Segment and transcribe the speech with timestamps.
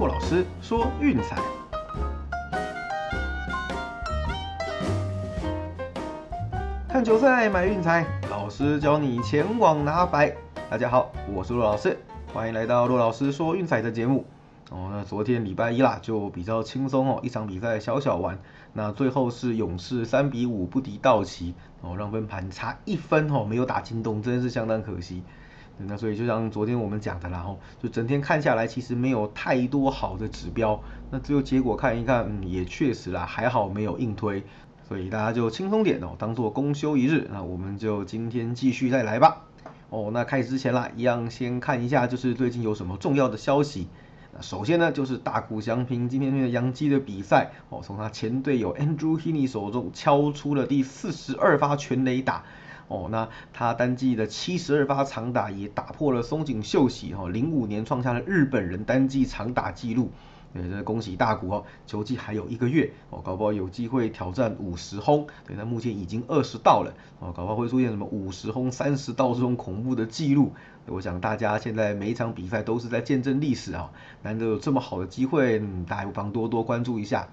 [0.00, 1.36] 骆老师说运彩，
[6.88, 10.34] 看球赛买运彩，老师教你前往拿白。
[10.70, 11.98] 大家好，我是骆老师，
[12.32, 14.24] 欢迎来到骆老师说运彩的节目。
[14.70, 18.38] 哦，那昨天礼拜一啦，就比较轻松哦，一场比赛小小玩。
[18.72, 25.22] 那最后是勇士三比五不敌道奇，哦，让分盘差一分哦，没有打进洞，真是相当可惜。
[25.86, 30.82] 那所以就像昨天我们讲的啦，吼，就整天看下来，其实没有太多好的指标。
[31.10, 34.44] 那只有结果看一看，嗯，也确实啦，还好没有硬推，
[34.86, 37.28] 所以大家就轻松点哦，当做公休一日。
[37.32, 39.46] 那我们就今天继续再来吧。
[39.88, 43.88] 哦，那开始之前啦，一样先看一下，就是最近有什么重要的消息。
[44.32, 52.44] 那首先呢，就是大谷翔平今天的洋基的比赛，哦，从他前队友 Andrew Heaney 手中敲出了第四十二发全垒打。
[52.90, 60.10] 哦，那他单季的七十二发长打也打破了松井秀喜哈零五年创下了日本人单季长打纪录，
[60.52, 70.52] 对，这恭喜大谷哦，球季还有一个月哦，搞不好有机会挑战五十轰，对，那目前已经二十道了哦，搞不好会出现什么五十轰三十道这种恐怖的记录，
[70.86, 73.92] 我想大家现在每一场比赛都是在见证历史啊，
[74.24, 77.28] 难得有这么好的机会，嗯，大家不妨多多关注一下。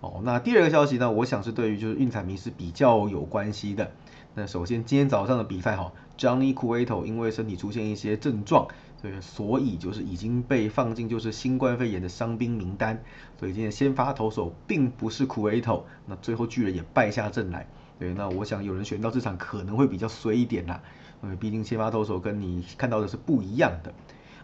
[0.00, 3.90] 哦，那第二个消息呢，我想是对于就是运彩迷是比较有关系的。
[4.38, 8.68] 那首先，今天早上的比赛哈，Johnny Cueto 因为身体出现一些症状，
[9.00, 13.02] 对，所以就是已经被放进就是新冠肺炎的伤兵名单，
[13.40, 17.66] 所以今天先发投手并不是 Cueto，那最后巨人也败下阵来，
[17.98, 20.82] 对，那我想有人选到这场可能会比较衰一点啦，
[21.22, 23.94] 因为毕竟先发投手跟你看到的是不一样的。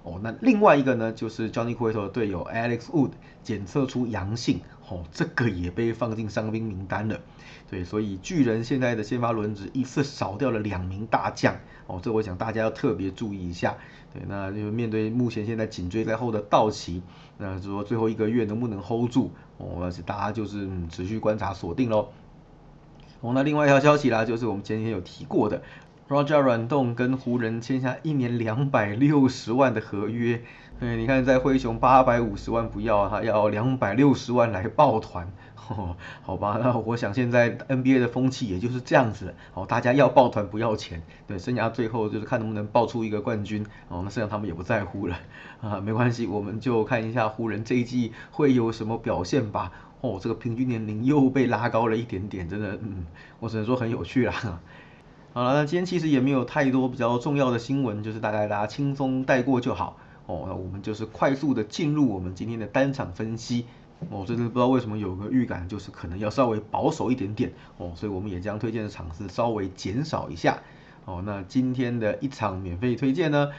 [0.05, 3.11] 哦，那另外一个呢，就是 Johnny Cueto 的队友 Alex Wood
[3.45, 7.21] 检测出阳性，哦，这个也被放进伤兵名单了。
[7.73, 11.57] 对，所以巨人现在的先发轮值一次少掉了两名大将，
[11.87, 13.79] 哦，这我想大家要特别注意一下。
[14.13, 17.03] 对，那就面对目前现在紧追在后的道奇，
[17.39, 22.11] 那就说最后一个月能不能 hold 住，哦，大家就是持续观察锁定喽。
[23.23, 25.63] 哦，那另外一条消息啦，就是我们前几天有提过的。
[26.13, 30.43] Roger 软动跟湖人签下一年两百六十万的合约，
[30.79, 45.19] 对，你看在灰熊八百五十万不要，他要两百六十万来抱团，好吧，那我想现在 NBA 的风气也就是这样子，哦，大家要抱团不要钱，对，生涯最后就是看能不能抱出一个冠军，哦，那剩下他们也不在乎了，
[45.63, 53.07] 啊，没关系，我们就看一下湖人这一季会有什么表现吧，哦，这个平均年龄又被拉高了一点点，真的，嗯，
[53.41, 54.61] 我只能说很有趣啦。
[55.35, 60.45] 好了，那今天其实也没有太多比较重要的新闻，就是大概大家轻松带过就好哦。
[60.47, 63.65] 那我们就是快速的进入我们今天的单场分析。
[64.11, 70.59] 我真的不知道为什么有个预感，就是可能要稍微保守一点点哦，所以我们也将推荐的场次稍微减少一下
[71.07, 71.23] 哦。
[71.25, 73.53] 那今天的一场免费推荐呢，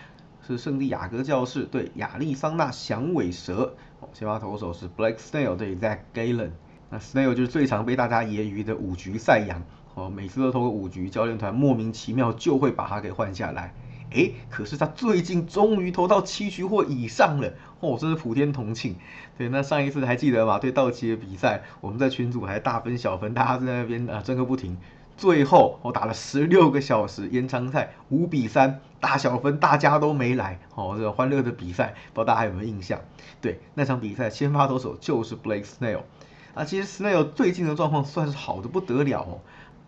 [0.46, 6.52] 是圣地亚哥教室对亚利桑那响尾蛇哦，先发投手是 Black Snail 对 Zach Gallen，
[6.92, 9.64] 那 Snail 就是最常被大家揶揄的五局赛扬。
[9.96, 13.74] 哦，每次都投个五局，教练团莫名其妙就会把他给换下来。
[14.12, 18.96] 哎，可是他最近终于投到七局或以上了，哦，真是普天同庆。
[19.38, 20.60] 对，那上一次还记得吗？
[20.60, 24.78] 对道奇的比赛，我们在群组还大分小分，大家在那边啊争个不停。
[25.18, 30.60] 最后我打了十六个小时延长赛，五比三大小分，大家都没来。
[30.76, 33.00] 哦，这个欢乐的比赛，不知道大家有没有印象？
[33.42, 36.02] 对，那场比赛先发投手就是 Blake Snell。
[36.54, 39.40] 啊，其实 Snell 最近的状况算是好的不得了哦。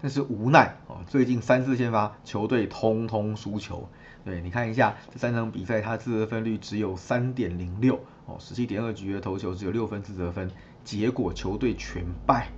[0.06, 3.90] 但是无奈哦，最近三次先发，球队通通输球。
[4.24, 10.52] 对你看一下这三场比赛，他自责分率只有三点零六哦，十七点二局的投球只有六分自责分，
[10.84, 12.50] 结果球队全败。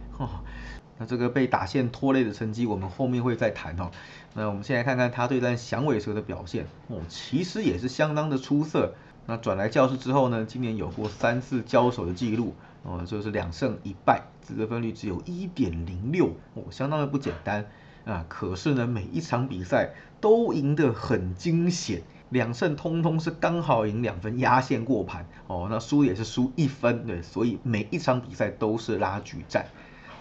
[0.98, 3.92] 那这个被打线拖累的成绩，我们后面会再谈哦。
[4.34, 8.94] 那我们先来看看他对战响尾蛇的表现哦，其实也是相当的出色。
[9.26, 12.54] 那转来教室之后呢，今年有过三次交手的记录。
[12.88, 17.66] 哦，就是两胜一败，自责分率只有一点零六，哦，相当的不简单
[18.06, 18.26] 啊。
[18.30, 19.90] 可是呢，每一场比赛
[20.22, 25.28] 都赢得很惊险，两胜通通是刚好赢两分，压线过盘。
[25.48, 29.66] 哦，那输也是输一分，对，所以每一场比赛都是拉锯战。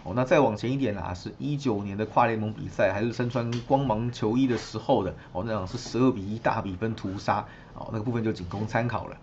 [0.02, 5.14] 哦，那再往前一点啦，是一九年的跨联盟比赛，还是身穿光芒球衣的时候的。
[5.30, 7.46] 哦，那场是十二比一大比分屠杀。
[7.74, 9.16] 哦，那个部分就仅供参考了。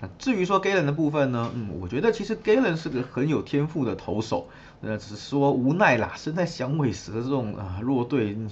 [0.00, 4.48] 那至于说 Galen 的部分呢，嗯，我觉得其实 Galen 是个很有天赋的投手，
[4.82, 8.48] 呃，只是说无奈啦，身在响尾蛇这种啊弱队，你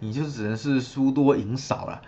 [0.00, 2.02] 你就只能是输多赢少了。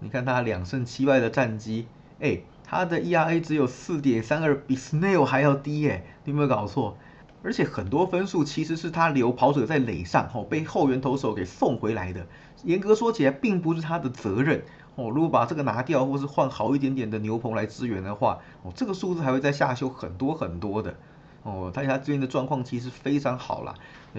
[0.00, 1.86] 你看他两胜七败的战绩，
[2.20, 6.96] 哎，他的 ERA 只有四点三二，比 Snail 还要低哎，你有没有搞错？
[7.42, 12.26] 而且很多分数其实是他留跑者在垒上，哦，被后援投手给送回来的。
[12.64, 14.62] 严格说起来，并不是他的责任，
[14.98, 20.96] 哦，如果把这个拿掉，或是换好一点点的牛棚来支援的话，哦，这个数字还会再下修很多很多的。
[21.44, 23.74] 哦，他家最近的状况其实非常好啦，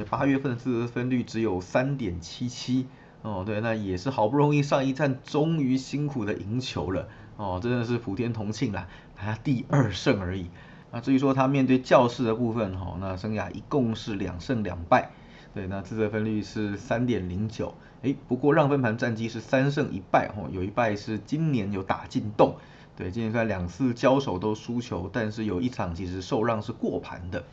[0.10, 2.88] 八月份的自得分率只有三点七七，
[3.24, 8.88] 哦，对，那也是好不容易上一站终于辛苦的赢球了，哦，真的是普天同庆啦，
[9.18, 10.50] 他第二胜而已。
[10.92, 15.12] 那至于说他面对教室的部分，哈，那生涯一共是两胜两败，
[15.54, 22.56] 对，那自责分率是三点零九，哎，不过让分盘战绩是三胜一败，哈，有一败是今年有打进洞，
[22.96, 27.44] 对，今年在两次交手都输球，但是有一场其实受让是过盘的，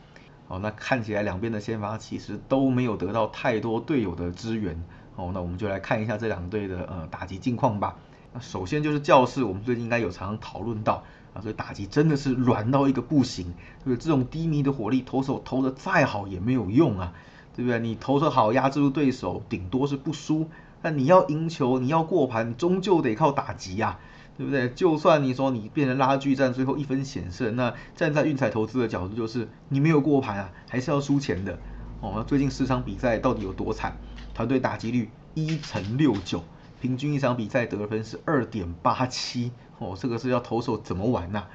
[0.47, 4.81] 好，那看起来两边的先发其实都没有得到太多队友的支援，
[5.15, 7.97] 哦，那我们就来看一下这两队的呃打击近况吧。
[8.33, 11.03] 那首先就是教室，我们最近应该有常常讨论到
[11.33, 11.41] 啊。
[11.41, 13.53] 所以打击真的是软到一个不行，
[13.83, 13.97] 对不对？
[13.97, 17.13] 这种低迷的火力，投手投的再好也没有用啊，
[17.57, 17.79] 对不对？
[17.79, 20.47] 你投手好，压制住对手，顶多是不输。
[20.79, 23.97] 但你要赢球，你要过盘，终究得靠打击呀，
[24.37, 24.69] 对不对？
[24.69, 31.57] 就算你说你变成拉锯战，最后一分险胜，那站在运彩投资的角度，就是你没有过盘啊，还是要输钱的。
[31.99, 33.97] 哦，最近十场比赛到底有多惨？
[34.35, 36.43] 团队打击率一乘六九。
[36.79, 41.45] 平均一场比赛得分是二点八七哦，这个是要投手怎么玩呐？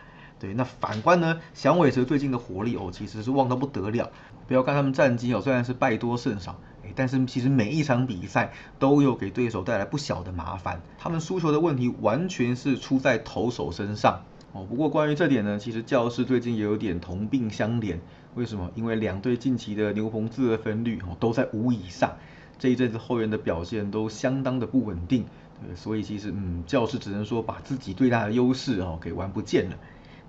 [0.40, 4.10] 对，那反观呢，响尾蛇最近的火力哦，其实是旺到不得了。
[4.46, 10.80] 不要看他们战绩哦，虽然是败多胜少，哎，但是其实每一场比赛都有给对手带来不小的麻烦。
[10.98, 14.22] 他们输球的问题完全是出在投手身上
[14.52, 14.66] 哦。
[14.68, 17.98] 不过关于这点呢，其实教室最近也有点同病相怜。
[18.34, 18.70] 为什么？
[18.74, 22.16] 因为两队近期的牛棚自的分率哦都在五以上。
[22.58, 25.24] 这一阵子后援的表现都相当的不稳定，
[25.60, 29.76] 对，所以其实嗯，教室只能说把自己最大的优势哦给玩不见了，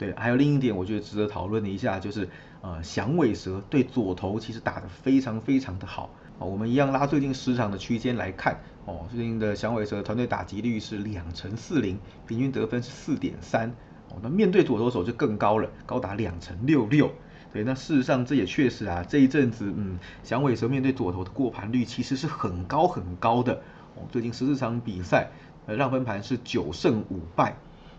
[0.04, 2.28] 对，还有另一点我觉得值得讨论的一下就是，
[2.60, 6.10] 呃，响尾蛇对左投其实打得非常非常的好，
[6.40, 11.98] 我们一样拉最近十场的区间来看，哦，最近的响尾蛇团队打击率是两成四零，
[12.28, 13.70] 平均得分是四点三，
[14.10, 17.10] 哦，那面对左投手就更高了，高达两成六六。
[17.54, 23.54] 对，那事实上这也确实啊，这一阵子，嗯，响尾蛇面对左投的过盘率其实是很高很高的。
[23.96, 25.30] 哦，最近十四场比赛，
[25.66, 27.56] 呃，让分盘是九胜五败。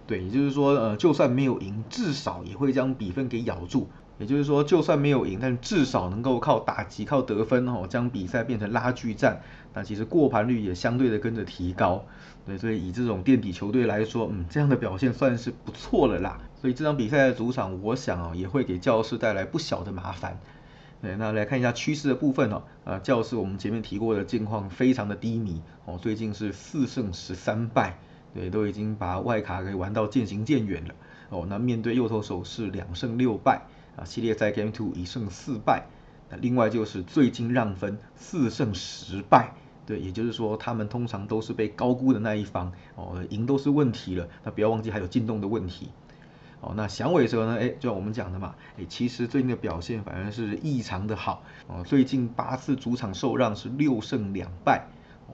[0.07, 3.89] 对，也就是说，呃，就算没有赢，至少也会将比分给咬住。
[4.17, 9.41] 也就是说，就算没有赢，但至少能够靠打击、靠得分哦，将比赛变成拉锯战。
[9.73, 12.05] 那其实过盘率也相对的跟着提高。
[12.47, 16.39] 对，所以以这种垫底球队来说，嗯，这样的表现算是不错了啦。
[16.61, 20.39] 所以这场比赛的主场，我想啊，也会给教室带来不小的麻烦。
[21.03, 22.63] 对，那来看一下趋势的部分哦。
[22.85, 27.99] 啊，教室我们前面提过的境况非常的低迷哦，最近是四胜十三败，
[28.35, 30.95] 对，都已经把外卡给玩到渐行渐远了。
[31.31, 33.63] 哦，那面对右投手是两胜六败。
[33.97, 35.87] 啊，系列赛 Game Two 一胜四败，
[36.29, 39.53] 那另外就是最近让分四胜十败，
[39.87, 45.91] 对，也就是说他们通常都是被高估的那一方，哦，赢都是问题了，那不要忘记还有进洞的问题，
[46.61, 54.89] 哦，那响尾蛇呢，哎，就像我们讲的嘛，哎，其实最近的表现反而是异常的好，哦，最近八次主场受让是六胜两败，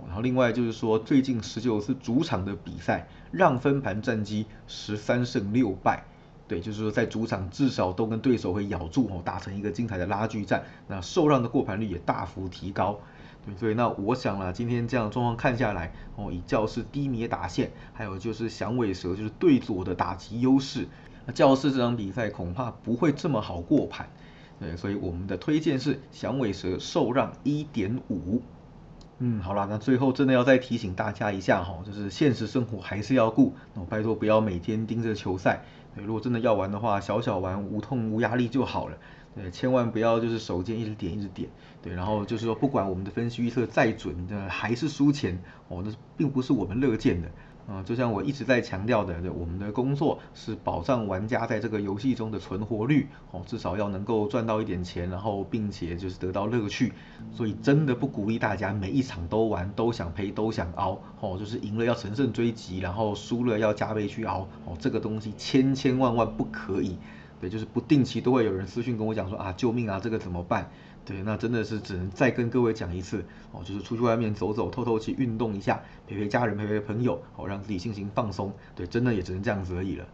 [0.07, 6.05] 然后另外就是说最近十九次主场的比赛让分盘战绩十三胜六败。
[6.49, 10.65] 对，就是说在主场至少都跟对手会咬住哦，打成一个精彩的拉锯战。
[10.89, 12.99] 那受让的过盘率也大幅提高。
[13.47, 20.89] 对，所以那我想了，今天这样状况看下来哦，以教室低迷的打线，还有就是响尾蛇就是对左的打击优势，
[21.25, 24.09] 那教室这场比赛恐怕不会这么好过盘。
[24.59, 28.43] 对，所以我们的推荐是响尾蛇受让一点五。
[29.23, 35.63] 嗯，好啦，那最后真的要再提醒大家一下哈，就是现实生活还是要顾，那拜托不要每天盯着球赛。
[35.95, 38.97] 对，如果真的要玩的话，小小玩无痛无压力就好了。
[39.35, 41.51] 对，千万不要就是手贱一直点一直点。
[41.83, 47.29] 对，然后就是说不管我们的分析预测再准，那还是输钱哦，那并不是我们乐见的。
[47.69, 56.93] 啊，就像我一直在强调的，我们的工作是保障玩家在这个游戏中的存活率，哦，至少要能够赚到一点钱，然后并且就是得到乐趣。
[57.33, 66.97] 所以真的不鼓励大家每一场都玩，都想赔，都想熬，哦，就是赢了要乘胜追击，然后输了要加倍去熬，哦，这个东西千千万万不可以。
[67.41, 70.71] 对，就是不定期都会有人私信跟我讲说啊，救命啊，这个怎么办？
[71.11, 78.53] 对，那真的是只能再跟各位讲一次哦，就是出去外面走走、透透气、运动一下，陪陪家人、陪陪朋友，好让自己心情放松。
[78.77, 80.07] 对，真的也只能这样子而已了。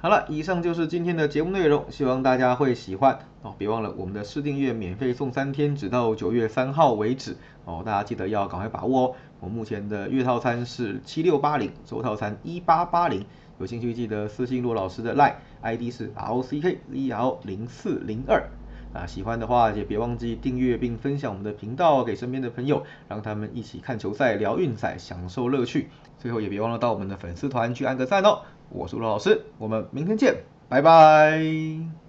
[0.00, 3.54] 好了，以上就是今天的节目内容，希望大家会喜欢哦。
[3.58, 7.36] 别忘了我们的试订阅免费送三天，直到九月三号为止
[7.66, 7.82] 哦。
[7.84, 9.14] 大家记得要赶快把握哦。
[9.40, 13.26] 我目前的月套餐是七六八零，周套餐一八八零。
[13.58, 18.48] 有兴趣记得私信骆老师的 line ID 是 rockel 零四零二。
[18.92, 25.90] 啊，喜欢的话也别忘记订阅并分享我们的频道给身边的朋友，让他们一起看球赛、聊运彩，享受乐趣。
[26.18, 28.40] 最后也别忘了到我们的粉丝团去按个赞哦。
[28.70, 30.34] 我是罗老师，我们明天见，
[30.68, 32.07] 拜拜。